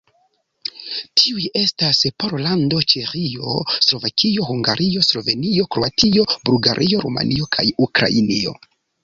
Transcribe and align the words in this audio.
Tiuj 1.19 1.43
estas 1.59 1.99
Pollando, 2.23 2.79
Ĉeĥio, 2.93 3.51
Slovakio, 3.89 4.47
Hungario, 4.49 5.03
Slovenio, 5.11 5.69
Kroatio, 5.77 6.27
Bulgario, 6.51 7.05
Rumanio 7.07 7.53
kaj 7.59 7.69
Ukrainio. 7.89 8.59